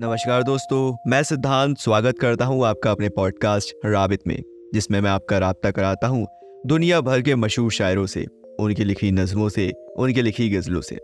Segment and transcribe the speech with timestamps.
[0.00, 4.42] नमस्कार दोस्तों मैं सिद्धांत स्वागत करता हूँ आपका अपने पॉडकास्ट राबित में
[4.74, 6.26] जिसमें मैं आपका रबता कराता हूँ
[6.66, 8.26] दुनिया भर के मशहूर शायरों से
[8.60, 10.98] उनकी लिखी नज़मों से उनकी लिखी गज़लों से।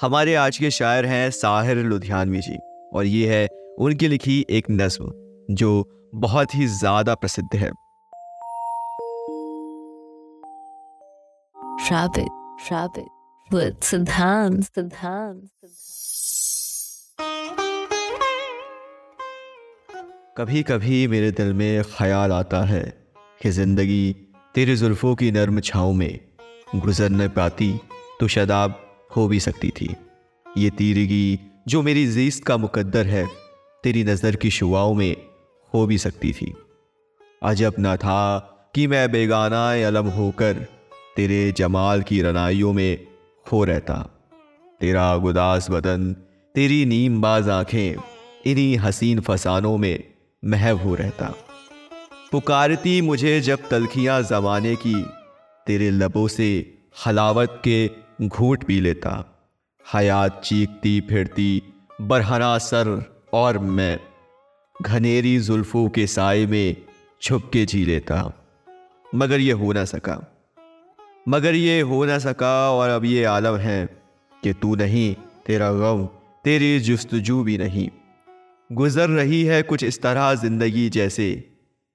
[0.00, 2.58] हमारे आज के शायर हैं साहिर लुधियानवी जी
[2.94, 3.48] और ये है
[3.78, 5.12] उनकी लिखी एक नज्म
[5.54, 7.70] जो बहुत ही ज़्यादा प्रसिद्ध है।
[12.70, 13.08] rabbit,
[13.50, 15.40] with Siddhant, Siddhant,
[20.42, 22.82] कभी कभी मेरे दिल में ख्याल आता है
[23.42, 24.12] कि ज़िंदगी
[24.54, 26.20] तेरे जुल्फ़ों की नर्म छाँव में
[26.76, 27.70] गुजर न पाती
[28.20, 28.80] तो शदाब
[29.16, 29.88] हो भी सकती थी।
[30.46, 31.38] ये तीरगी
[31.68, 33.26] जो मेरी जीस्त का मुकद्दर है,
[33.84, 35.16] तेरी नज़र की शुआओं में
[35.74, 36.52] हो भी सकती थी।
[37.42, 40.66] अजब न था कि मैं बेगाना अलम होकर
[41.16, 43.06] तेरे जमाल की रनाइयों में
[43.46, 44.02] खो रहता।
[44.80, 46.12] तेरा गुदास बदन,
[46.54, 47.94] तेरी नीम बाज आँखें,
[48.46, 50.11] इन्हीं हसीन फसानों में
[50.44, 51.34] महव हो रहता।
[52.32, 55.06] पुकारती मुझे जब तलखियाँ जमाने की,
[55.66, 57.90] तेरे लबों से हलावत के
[58.22, 59.42] घूट पी लेता।
[59.94, 61.62] हयात चीखती फिरती,
[62.00, 64.00] बरहना सर और मैं।
[64.82, 66.76] घनेरी जुल्फों के साय में
[67.22, 68.46] छुप के जी लेता।
[69.14, 70.44] मगर ये हो ना सका।
[71.28, 73.86] मगर ये हो ना सका और अब ये आलम है
[74.42, 75.14] कि तू नहीं,
[75.46, 76.06] तेरा गम,
[76.44, 77.88] तेरी जस्तजू भी नहीं।
[78.72, 81.26] गुजर रही है कुछ इस तरह ज़िंदगी जैसे।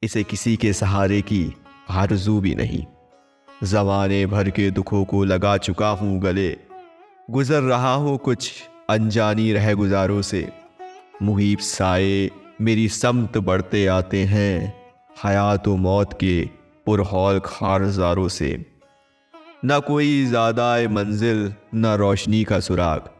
[0.04, 1.56] इसे किसी के सहारे की
[1.90, 2.84] आरज़ू भी नहीं।
[3.64, 6.50] जमाने भर के दुखों को लगा चुका हूँ गले।
[7.32, 8.52] गुजर रहा हूँ कुछ
[8.90, 10.48] अनजानी रह गुजारों से।
[11.22, 12.30] मुहीब साए
[12.62, 14.74] मेरी समत बढ़ते आते हैं
[15.24, 16.42] हयात व मौत के
[16.86, 18.56] पुरहौल खारजारों से।
[19.66, 23.17] न कोई ज़्यादा मंजिल, न रोशनी का सुराग।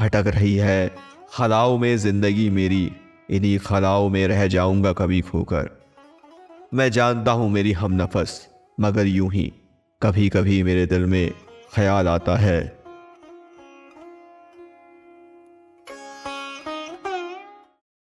[0.00, 0.90] भटक रही है।
[1.34, 2.92] खलाओं में ज़िंदगी मेरी,
[3.30, 5.68] इन्हीं खलाओं में रह जाऊँगा कभी खोकर।
[6.74, 8.48] मैं जानता हूँ मेरी हम नफस,
[8.80, 9.52] मगर यूँ ही
[10.02, 11.30] कभी कभी मेरे दिल में
[11.74, 12.79] ख्याल आता है।